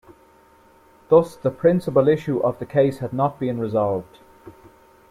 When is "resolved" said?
3.59-4.17